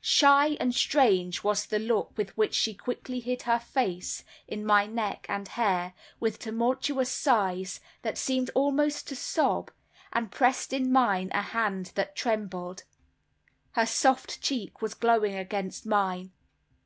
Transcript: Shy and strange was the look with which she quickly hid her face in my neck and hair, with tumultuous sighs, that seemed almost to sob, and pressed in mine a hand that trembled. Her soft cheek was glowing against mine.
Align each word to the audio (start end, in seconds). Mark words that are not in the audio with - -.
Shy 0.00 0.56
and 0.58 0.74
strange 0.74 1.44
was 1.44 1.66
the 1.66 1.78
look 1.78 2.16
with 2.16 2.34
which 2.34 2.54
she 2.54 2.72
quickly 2.72 3.20
hid 3.20 3.42
her 3.42 3.58
face 3.58 4.24
in 4.48 4.64
my 4.64 4.86
neck 4.86 5.26
and 5.28 5.46
hair, 5.46 5.92
with 6.18 6.38
tumultuous 6.38 7.10
sighs, 7.10 7.78
that 8.00 8.16
seemed 8.16 8.50
almost 8.54 9.06
to 9.08 9.14
sob, 9.14 9.70
and 10.10 10.30
pressed 10.30 10.72
in 10.72 10.90
mine 10.90 11.30
a 11.34 11.42
hand 11.42 11.92
that 11.94 12.16
trembled. 12.16 12.84
Her 13.72 13.84
soft 13.84 14.40
cheek 14.40 14.80
was 14.80 14.94
glowing 14.94 15.34
against 15.34 15.84
mine. 15.84 16.32